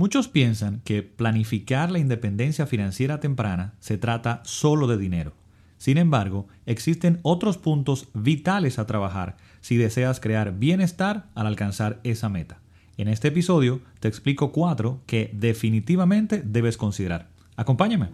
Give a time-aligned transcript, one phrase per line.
[0.00, 5.34] Muchos piensan que planificar la independencia financiera temprana se trata solo de dinero.
[5.76, 12.30] Sin embargo, existen otros puntos vitales a trabajar si deseas crear bienestar al alcanzar esa
[12.30, 12.60] meta.
[12.96, 17.28] En este episodio te explico cuatro que definitivamente debes considerar.
[17.56, 18.08] Acompáñame.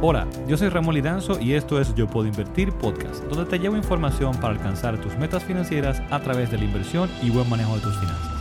[0.00, 3.76] Hola, yo soy Ramón Lidanzo y esto es Yo Puedo Invertir Podcast, donde te llevo
[3.76, 7.82] información para alcanzar tus metas financieras a través de la inversión y buen manejo de
[7.82, 8.39] tus finanzas.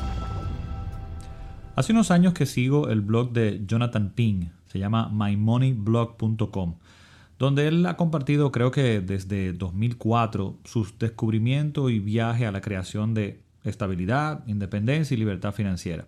[1.80, 6.76] Hace unos años que sigo el blog de Jonathan Ping, se llama mymoneyblog.com,
[7.38, 13.14] donde él ha compartido, creo que desde 2004, sus descubrimientos y viaje a la creación
[13.14, 16.06] de estabilidad, independencia y libertad financiera.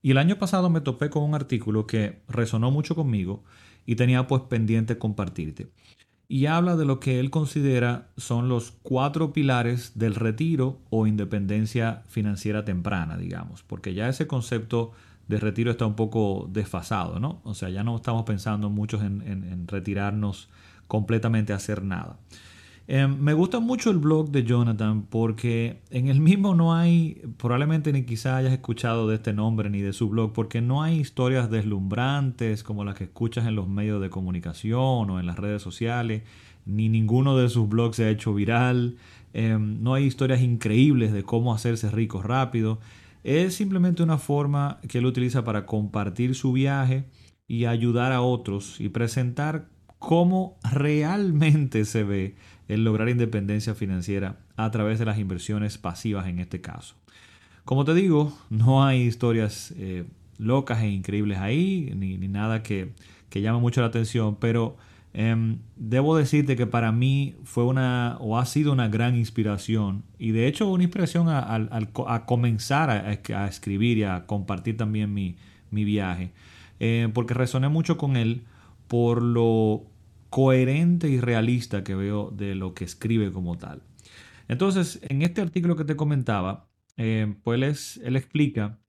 [0.00, 3.44] Y el año pasado me topé con un artículo que resonó mucho conmigo
[3.84, 5.68] y tenía pues pendiente compartirte
[6.28, 12.02] y habla de lo que él considera son los cuatro pilares del retiro o independencia
[12.08, 14.92] financiera temprana, digamos, porque ya ese concepto
[15.28, 17.40] de retiro está un poco desfasado, ¿no?
[17.44, 20.48] O sea, ya no estamos pensando muchos en, en retirarnos
[20.86, 22.16] completamente a hacer nada.
[22.86, 27.92] Em, me gusta mucho el blog de Jonathan porque en el mismo no hay, probablemente
[27.94, 31.50] ni quizá hayas escuchado de este nombre ni de su blog, porque no hay historias
[31.50, 36.24] deslumbrantes como las que escuchas en los medios de comunicación o en las redes sociales,
[36.66, 38.96] ni ninguno de sus blogs se ha hecho viral,
[39.32, 42.80] em, no hay historias increíbles de cómo hacerse rico rápido,
[43.22, 47.04] es simplemente una forma que él utiliza para compartir su viaje
[47.48, 52.36] y ayudar a otros y presentar cómo realmente se ve
[52.68, 56.94] el lograr independencia financiera a través de las inversiones pasivas en este caso.
[57.64, 60.04] Como te digo, no hay historias eh,
[60.38, 62.92] locas e increíbles ahí, ni, nada que,
[63.30, 64.76] que, llame mucho la atención, pero
[65.14, 70.32] em, debo decirte que para mí fue una o ha sido una gran inspiración y
[70.32, 75.36] de hecho una inspiración a, comenzar a, escribir y a compartir también mi,
[75.70, 76.32] viaje,
[76.80, 78.42] eh, porque resoné mucho con él
[78.88, 79.86] por lo
[80.34, 83.84] coherente y realista que veo de lo que escribe como tal.
[84.48, 88.80] Entonces, en este artículo que te comentaba, eh, pues él, explica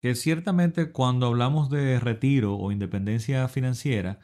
[0.00, 4.20] que ciertamente cuando hablamos de retiro o independencia financiera,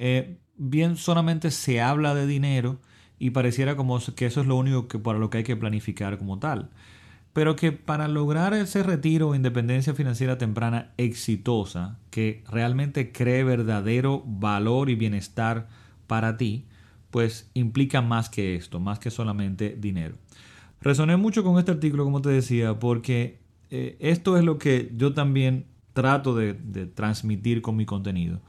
[0.00, 2.80] eh, bien solamente se habla de dinero
[3.20, 6.18] y pareciera como que eso es lo único que para lo que hay que planificar
[6.18, 6.70] como tal
[7.38, 14.24] pero que para lograr ese retiro o independencia financiera temprana exitosa, que realmente cree verdadero
[14.26, 15.68] valor y bienestar
[16.08, 16.64] para ti,
[17.12, 20.16] pues implica más que esto, más que solamente dinero.
[20.80, 23.38] Resoné mucho con este artículo, como te decía, porque
[23.70, 26.54] eh, esto es lo que yo también trato de,
[26.86, 28.40] transmitir con mi contenido,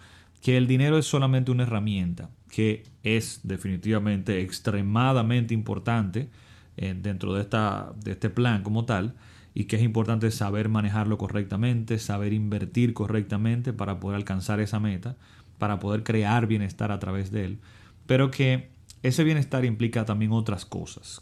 [0.42, 6.32] que el dinero es solamente una herramienta, que es definitivamente extremadamente importante,
[6.82, 9.14] eh, dentro de, esta, de este plan como tal
[9.54, 15.18] y que es importante saber manejarlo correctamente, saber invertir correctamente para poder alcanzar esa meta,
[15.58, 17.60] para poder crear bienestar a través de él,
[18.06, 18.70] pero que
[19.04, 21.20] ese bienestar implica también otras cosas.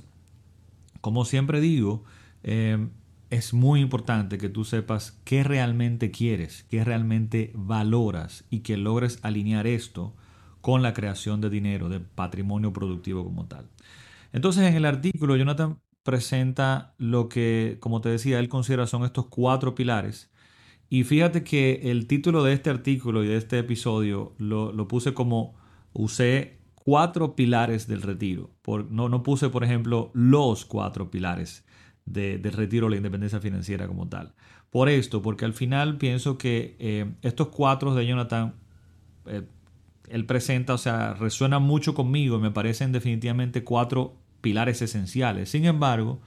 [1.02, 2.04] Como siempre digo,
[2.44, 2.88] eh,
[3.32, 9.18] es muy importante que tú sepas qué realmente quieres, qué realmente valoras y que logres
[9.24, 10.14] alinear esto
[10.62, 13.66] con la creación de dinero, de patrimonio productivo como tal.
[14.34, 19.28] Entonces, en el artículo, Jonathan presenta lo que, como te decía, él considera son estos
[19.28, 20.32] cuatro pilares.
[20.90, 25.56] Y fíjate que el título de este artículo y de este episodio lo, puse como
[25.92, 28.52] usé cuatro pilares del retiro.
[28.90, 31.66] No, no puse, por ejemplo, los cuatro pilares
[32.06, 34.34] del retiro la independencia financiera como tal.
[34.70, 38.56] Por esto, porque al final pienso que eh, estos cuatro de Jonathan
[39.26, 39.44] eh,
[40.08, 45.50] él presenta, o sea, resuena mucho conmigo y me parecen definitivamente cuatro pilares esenciales.
[45.50, 46.20] Sin embargo,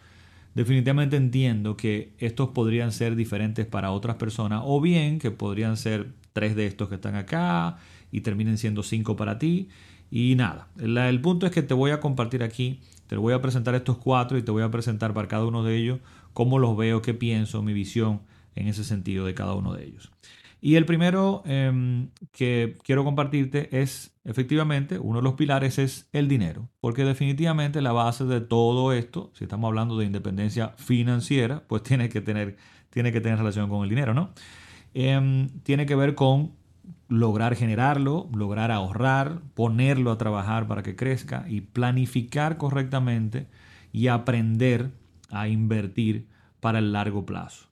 [0.54, 6.12] definitivamente entiendo que estos podrían ser diferentes para otras personas o bien que podrían ser
[6.32, 7.78] tres de estos que están acá
[8.12, 9.68] y terminen siendo cinco para ti.
[10.10, 13.74] Y nada, el punto es que te voy a compartir aquí, te voy a presentar
[13.76, 16.00] estos cuatro y te voy a presentar para cada uno de ellos
[16.32, 18.20] cómo los veo, qué pienso, mi visión
[18.56, 20.10] en ese sentido de cada uno de ellos.
[20.60, 26.28] Y el primero em, que quiero compartirte es, efectivamente, uno de los pilares es el
[26.28, 31.82] dinero, porque definitivamente la base de todo esto, si estamos hablando de independencia financiera, pues
[31.84, 32.56] tiene que tener,
[32.90, 34.30] tiene que tener relación con el dinero, ¿no?
[34.92, 36.52] Em, tiene que ver con
[37.08, 43.48] lograr generarlo, lograr ahorrar, ponerlo a trabajar para que crezca y planificar correctamente
[43.92, 44.92] y aprender
[45.30, 46.28] a invertir
[46.60, 47.69] para el largo plazo.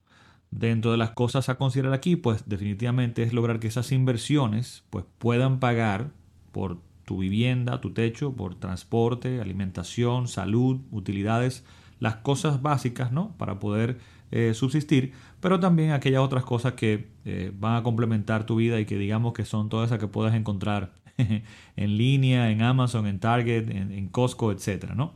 [0.50, 5.05] Dentro de las cosas a considerar aquí, pues definitivamente es lograr que esas inversiones pues,
[5.19, 6.11] puedan pagar
[6.53, 11.65] por tu vivienda, tu techo, por transporte, alimentación, salud, utilidades,
[12.00, 13.35] las cosas básicas, ¿no?
[13.39, 13.99] Para poder
[14.31, 18.85] eh, subsistir, pero también aquellas otras cosas que eh, van a complementar tu vida y
[18.85, 20.93] que digamos que son todas esas que puedes encontrar
[21.77, 24.93] en línea, en Amazon, en Target, en, Costco, etc.
[24.95, 25.15] ¿no?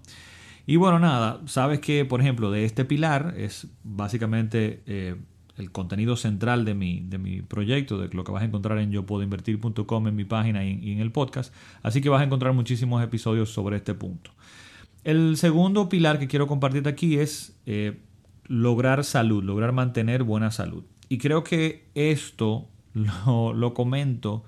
[0.66, 5.16] Y bueno, nada, sabes que, por ejemplo, de este pilar es básicamente eh,
[5.56, 8.90] el contenido central de mi, de mi proyecto, de lo que vas a encontrar en
[8.90, 11.52] yo puedo invertir.com en mi página y, en el podcast.
[11.82, 14.30] Así que vas a encontrar muchísimos episodios sobre este punto.
[15.04, 17.98] El segundo pilar que quiero compartirte aquí es eh,
[18.46, 20.84] lograr salud, lograr mantener buena salud.
[21.08, 24.44] Y creo que esto lo, lo comento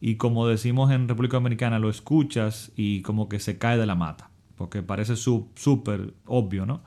[0.00, 3.96] y como decimos en República Dominicana, lo escuchas y como que se cae de la
[3.96, 4.27] mata,
[4.58, 6.82] porque parece súper obvio, ¿no?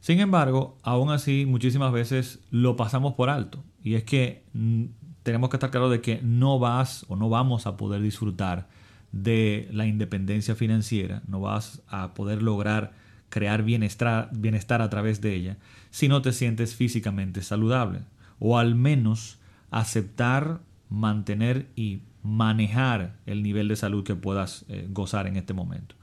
[0.00, 4.86] Sin embargo, aún así muchísimas veces lo pasamos por alto y es que mm,
[5.22, 8.68] tenemos que estar claros de que no vas o no vamos a poder disfrutar
[9.12, 12.94] de la independencia financiera, no vas a poder lograr
[13.28, 15.56] crear bienestar, bienestar a través de ella
[15.90, 18.00] si no te sientes físicamente saludable
[18.40, 19.38] o al menos
[19.70, 25.94] aceptar, mantener y manejar el nivel de salud que puedas eh, gozar en este momento.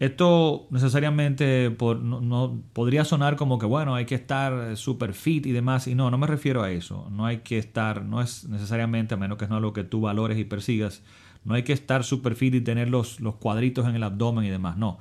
[0.00, 5.86] Esto necesariamente no, podría sonar como que, bueno, hay que estar super fit y demás.
[5.86, 7.06] Y no, no me refiero a eso.
[7.10, 10.00] No hay que estar, no es necesariamente, a menos que no es lo que tú
[10.00, 11.02] valores y persigas,
[11.44, 14.48] no hay que estar super fit y tener los, los cuadritos en el abdomen y
[14.48, 14.78] demás.
[14.78, 14.98] No.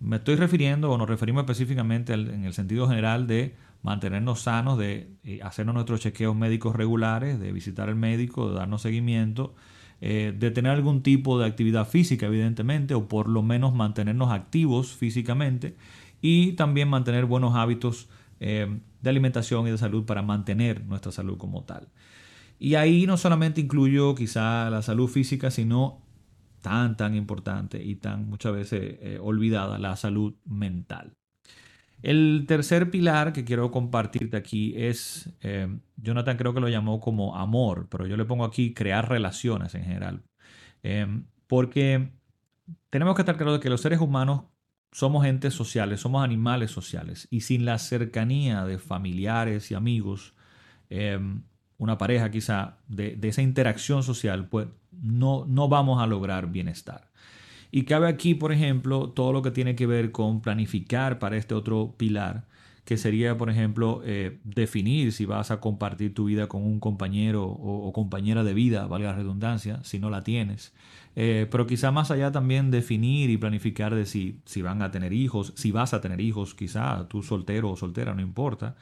[0.00, 5.12] Me estoy refiriendo o nos referimos específicamente en el sentido general de mantenernos sanos, de
[5.22, 9.54] eh, hacernos nuestros chequeos médicos regulares, de visitar al médico, de darnos seguimiento
[10.00, 14.94] eh, de tener algún tipo de actividad física, evidentemente, o por lo menos mantenernos activos
[14.94, 15.76] físicamente
[16.22, 18.08] y también mantener buenos hábitos
[18.40, 21.88] eh, de alimentación y de salud para mantener nuestra salud como tal.
[22.58, 26.02] Y ahí no solamente incluyo quizá la salud física, sino
[26.62, 31.14] tan, tan importante y tan muchas veces eh, olvidada, la salud mental.
[32.02, 37.36] El tercer pilar que quiero compartirte aquí es, eh, Jonathan creo que lo llamó como
[37.36, 40.22] amor, pero yo le pongo aquí crear relaciones en general.
[40.82, 41.06] Eh,
[41.46, 42.10] porque
[42.88, 44.44] tenemos que estar claros de que los seres humanos
[44.92, 50.34] somos entes sociales, somos animales sociales y sin la cercanía de familiares y amigos,
[50.88, 51.20] eh,
[51.78, 57.10] una pareja quizá, de, de, esa interacción social, pues no, no vamos a lograr bienestar.
[57.70, 61.54] Y cabe aquí, por ejemplo, todo lo que tiene que ver con planificar para este
[61.54, 62.44] otro pilar,
[62.84, 67.44] que sería, por ejemplo, eh, definir si vas a compartir tu vida con un compañero
[67.44, 70.72] o, compañera de vida, valga la redundancia, si no la tienes.
[71.14, 75.12] Eh, pero quizá más allá también definir y planificar de si, si van a tener
[75.12, 78.76] hijos, si vas a tener hijos, quizá tú soltero o soltera, no importa.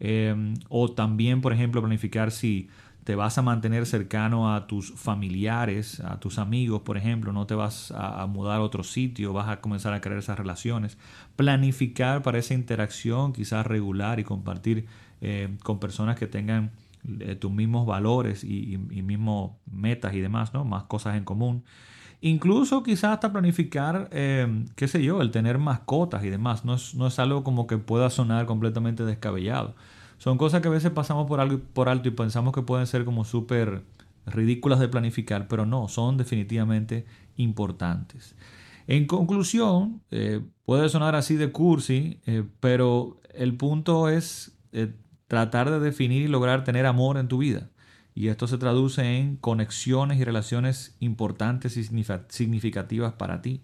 [0.00, 2.68] Eh, o también, por ejemplo, planificar si
[3.04, 7.54] te vas a mantener cercano a tus familiares, a tus amigos, por ejemplo, no te
[7.54, 10.98] vas a, mudar a otro sitio, vas a comenzar a crear esas relaciones.
[11.34, 14.86] Planificar para esa interacción quizás regular y compartir
[15.20, 16.70] eh, con personas que tengan
[17.20, 20.64] eh, tus mismos valores y, mismos metas y demás, ¿no?
[20.64, 21.64] Más cosas en común.
[22.20, 26.64] Incluso quizás hasta planificar, eh, qué sé yo, el tener mascotas y demás.
[26.64, 29.74] No es, no es algo como que pueda sonar completamente descabellado.
[30.22, 33.04] Son cosas que a veces pasamos por, algo, por alto y pensamos que pueden ser
[33.04, 33.82] como súper
[34.24, 38.36] ridículas de planificar, pero no, son definitivamente importantes.
[38.86, 44.94] En conclusión, eh, puede sonar así de cursi, eh, pero el punto es eh,
[45.26, 47.70] tratar de definir y lograr tener amor en tu vida.
[48.14, 53.60] Y esto se traduce en conexiones y relaciones importantes y significativas para ti.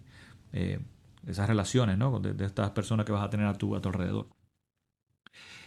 [1.25, 2.19] esas relaciones, ¿no?
[2.19, 4.27] De, de, estas personas que vas a tener a tu, a tu alrededor.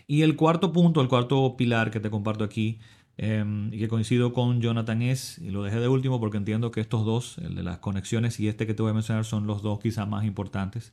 [0.06, 2.78] Y el cuarto punto, el cuarto pilar que te comparto aquí,
[3.16, 6.80] em, y que coincido con Jonathan es, y lo dejé de último porque entiendo que
[6.80, 9.62] estos dos, el de las conexiones y este que te voy a mencionar, son los
[9.62, 10.92] dos quizás más importantes,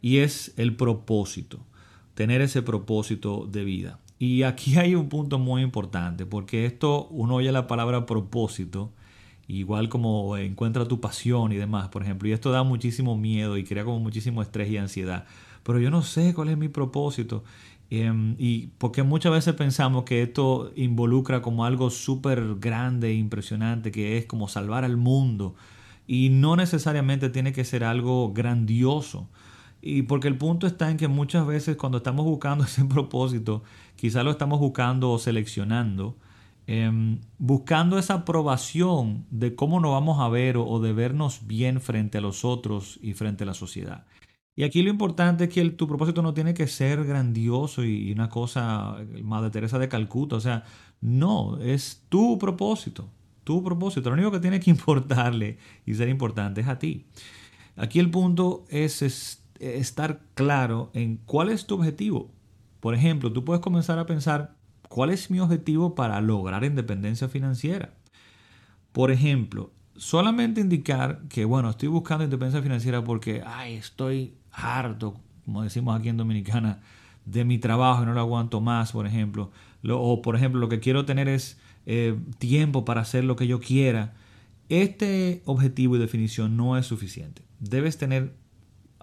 [0.00, 1.60] y es el propósito,
[2.14, 3.98] tener ese propósito de vida.
[4.18, 8.92] Y aquí hay un punto muy importante, porque esto uno oye la palabra propósito,
[9.46, 13.64] igual como encuentra tu pasión y demás, por ejemplo, y esto da muchísimo miedo y
[13.64, 15.26] crea como muchísimo estrés y ansiedad.
[15.62, 17.44] Pero yo no sé cuál es mi propósito.
[17.90, 23.90] Em, y porque muchas veces pensamos que esto involucra como algo súper grande e impresionante,
[23.90, 25.54] que es como salvar al mundo.
[26.06, 29.28] Y no necesariamente tiene que ser algo grandioso.
[29.80, 33.62] Y porque el punto está en que muchas veces cuando estamos buscando ese propósito,
[33.96, 36.16] quizás lo estamos buscando o seleccionando,
[36.66, 42.18] em, buscando esa aprobación de cómo nos vamos a ver o de vernos bien frente
[42.18, 44.04] a los otros y frente a la sociedad.
[44.58, 48.28] Y aquí lo importante es que tu propósito no tiene que ser grandioso y, una
[48.28, 50.64] cosa, Madre Teresa de Calcuta, o sea,
[51.00, 53.08] no, es tu propósito,
[53.44, 54.10] tu propósito.
[54.10, 57.06] Lo único que tiene que importarle y ser importante es a ti.
[57.76, 62.32] Aquí el punto es, es estar claro en cuál es tu objetivo.
[62.80, 64.56] Por ejemplo, tú puedes comenzar a pensar,
[64.88, 67.94] ¿cuál es mi objetivo para lograr independencia financiera?
[68.90, 75.62] Por ejemplo, solamente indicar que, bueno, estoy buscando independencia financiera porque, ay, estoy harto, como
[75.62, 76.80] decimos aquí en Dominicana,
[77.24, 79.50] de mi trabajo y no lo aguanto más, por ejemplo.
[79.88, 83.60] o, por ejemplo, lo que quiero tener es eh, tiempo para hacer lo que yo
[83.60, 84.14] quiera.
[84.68, 87.42] Este objetivo y definición no es suficiente.
[87.60, 88.34] Debes tener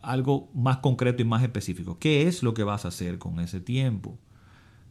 [0.01, 1.97] algo más concreto y más específico.
[1.99, 4.17] ¿Qué es lo que vas a hacer con ese tiempo?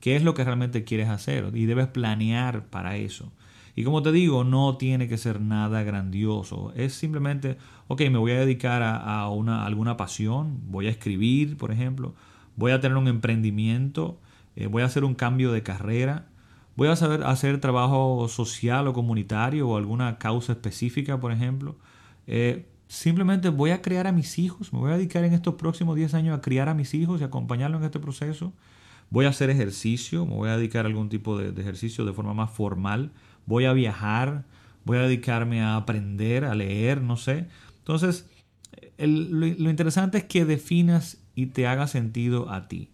[0.00, 1.50] ¿Qué es lo que realmente quieres hacer?
[1.54, 3.32] Y debes planear para eso.
[3.76, 6.72] Y como te digo, no tiene que ser nada grandioso.
[6.76, 11.72] Es simplemente, ok, me voy a dedicar a, una, alguna pasión, voy a escribir, por
[11.72, 12.14] ejemplo,
[12.56, 14.20] voy a tener un emprendimiento,
[14.54, 16.28] eh, voy a hacer un cambio de carrera,
[16.76, 21.76] voy a saber hacer trabajo social o comunitario o alguna causa específica, por ejemplo.
[22.26, 25.96] Eh, simplemente voy a criar a mis hijos, me voy a dedicar en estos próximos
[25.96, 28.52] 10 años a criar a mis hijos y acompañarlos en este proceso.
[29.10, 32.34] Voy a hacer ejercicio, me voy a dedicar a algún tipo de ejercicio de forma
[32.34, 33.12] más formal
[33.46, 34.44] voy a viajar,
[34.84, 37.48] voy a dedicarme a aprender, a leer, no sé.
[37.78, 38.28] Entonces,
[38.98, 42.90] lo, interesante es que definas y te haga sentido a ti.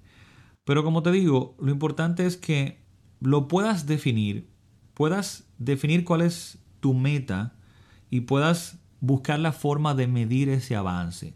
[0.65, 2.81] Pero como te digo, lo importante es que
[3.21, 4.49] lo puedas definir,
[4.95, 7.55] puedas definir cuál es tu meta
[8.09, 11.35] y puedas buscar la forma de medir ese avance.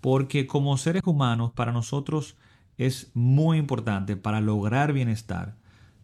[0.00, 2.36] Porque como seres humanos, para nosotros
[2.86, 5.54] es muy importante para lograr bienestar,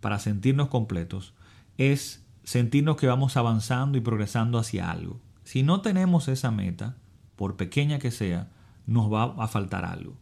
[0.00, 1.35] para sentirnos completos,
[1.76, 5.20] es sentirnos que vamos avanzando y progresando hacia algo.
[5.44, 6.97] Si no tenemos esa meta,
[7.37, 8.49] por pequeña que sea,
[8.87, 10.14] nos va a faltar algo.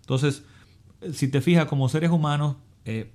[0.00, 0.44] Entonces,
[1.12, 3.12] si te fijas, como seres humanos, eh,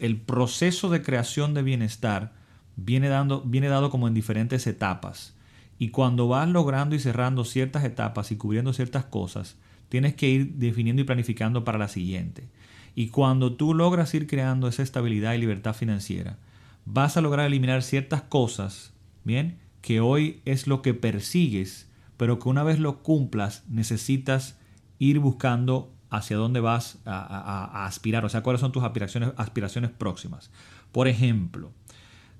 [0.00, 2.32] el proceso de creación de bienestar
[2.76, 5.34] viene, dando, viene dado como en diferentes etapas.
[5.78, 9.56] Y cuando vas logrando y cerrando ciertas etapas y cubriendo ciertas cosas,
[9.94, 12.48] tienes que ir definiendo y planificando para la siguiente.
[12.96, 16.36] Y cuando tú logras ir creando esa estabilidad y libertad financiera,
[16.84, 19.60] vas a lograr eliminar ciertas cosas, ¿bien?
[19.82, 24.58] Que hoy es lo que persigues, pero que una vez lo cumplas necesitas
[24.98, 30.50] ir buscando hacia dónde vas a, aspirar, o sea, cuáles son tus aspiraciones, aspiraciones próximas.
[30.90, 31.70] Por ejemplo,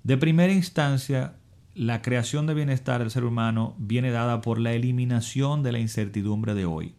[0.02, 1.34] de primera instancia,
[1.76, 6.54] la creación de bienestar del ser humano viene dada por la eliminación de la incertidumbre
[6.54, 6.96] de hoy,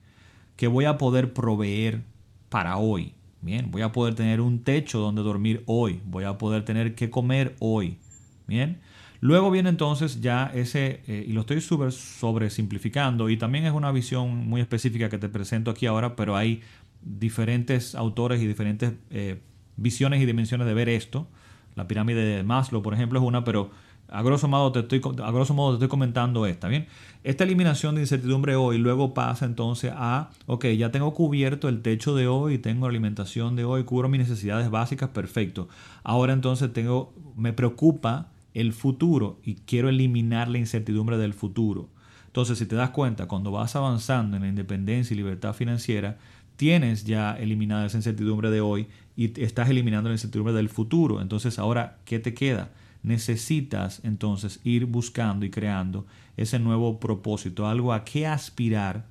[0.55, 2.03] que voy a poder proveer
[2.49, 6.65] para hoy, Bien, voy a poder tener un techo donde dormir hoy, voy a poder
[6.65, 7.99] tener que comer hoy.
[8.47, 8.79] Bien,
[9.21, 13.71] luego viene entonces ya ese, eh, y lo estoy súper sobre simplificando, y también es
[13.71, 16.63] una visión muy específica que te presento aquí ahora, pero hay
[17.03, 19.39] diferentes autores y diferentes eh,
[19.77, 21.27] visiones y dimensiones de ver esto.
[21.75, 23.69] La pirámide de Maslow, por ejemplo, es una, pero
[24.09, 26.87] a grosso modo te estoy, te estoy comentando esta, ¿bien?
[27.23, 32.15] Esta eliminación de incertidumbre hoy luego pasa entonces a, ok, ya tengo cubierto el techo
[32.15, 35.67] de hoy, tengo la alimentación de hoy, cubro mis necesidades básicas, perfecto.
[36.03, 41.89] Ahora entonces tengo, me preocupa el futuro y quiero eliminar la incertidumbre del futuro.
[42.27, 46.17] Entonces, si te das cuenta, cuando vas avanzando en la independencia y libertad financiera,
[46.57, 51.21] tienes ya eliminada esa incertidumbre de hoy y estás eliminando la incertidumbre del futuro.
[51.21, 52.71] Entonces, ahora, ¿qué te queda?
[53.05, 56.07] Necesitas entonces ir buscando y creando
[56.37, 59.05] ese nuevo propósito, algo a qué aspirar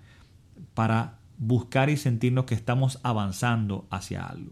[0.74, 4.50] para buscar y sentirnos que estamos avanzando hacia algo.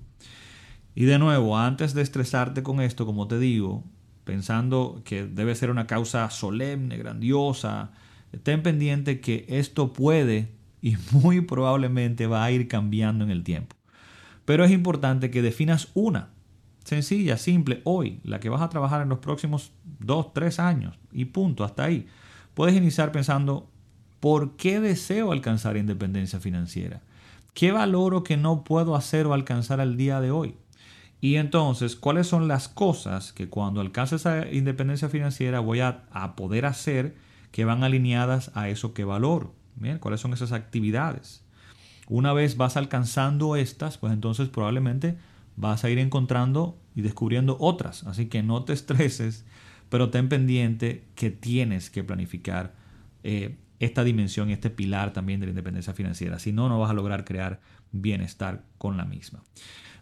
[0.94, 3.82] Y de nuevo, antes de estresarte con esto, como te digo,
[4.24, 7.90] pensando que debe ser una causa solemne, grandiosa,
[8.44, 13.74] ten pendiente que esto puede y muy probablemente va a ir cambiando en el tiempo.
[14.44, 16.31] Pero es importante que definas una
[16.84, 21.26] sencilla, simple, hoy, la que vas a trabajar en los próximos dos, tres años y
[21.26, 22.06] punto, hasta ahí.
[22.54, 23.68] Puedes iniciar pensando,
[24.20, 27.00] ¿por qué deseo alcanzar independencia financiera?
[27.54, 30.54] ¿Qué valoro que no puedo hacer o alcanzar al día de hoy?
[31.20, 36.66] Y entonces, ¿cuáles son las cosas que cuando alcance esa independencia financiera voy a, poder
[36.66, 37.14] hacer
[37.52, 39.54] que van alineadas a eso que valoro?
[40.00, 41.44] ¿Cuáles son esas actividades?
[42.08, 45.16] Una vez vas alcanzando estas, pues entonces probablemente
[45.56, 48.04] vas a ir encontrando y descubriendo otras.
[48.04, 49.44] Así que no te estreses,
[49.88, 52.74] pero ten pendiente que tienes que planificar
[53.22, 56.38] eh, esta dimensión este pilar también de la independencia financiera.
[56.38, 59.42] Si no, no vas a lograr crear bienestar con la misma.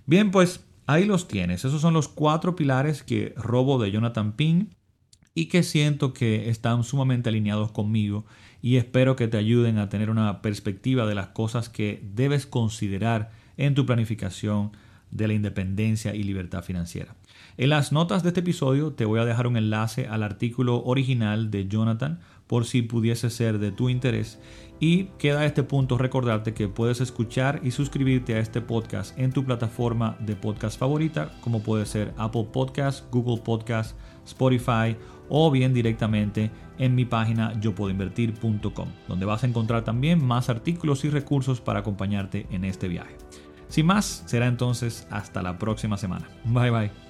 [0.07, 1.65] Bien, pues ahí los tienes.
[1.65, 4.67] Esos son los cuatro pilares que robo de Jonathan Ping
[5.35, 8.27] y que siento que están sumamente alineados conmigo
[8.63, 13.31] y espero que te ayuden a tener una perspectiva de las cosas que debes considerar
[13.57, 14.73] en tu planificación
[15.11, 17.15] de la independencia y libertad financiera.
[17.57, 21.51] En las notas de este episodio te voy a dejar un enlace al artículo original
[21.51, 24.41] de Jonathan por si pudiese ser de tu interés.
[24.81, 29.31] Y queda a este punto recordarte que puedes escuchar y suscribirte a este podcast en
[29.31, 34.97] tu plataforma de podcast favorita, como puede ser Apple Podcast, Google Podcast, Spotify
[35.29, 41.11] o bien directamente en mi página yopuedoinvertir.com, donde vas a encontrar también más artículos y
[41.11, 43.17] recursos para acompañarte en este viaje.
[43.71, 46.29] Sin más, será entonces hasta la próxima semana.
[46.45, 47.10] Bye bye.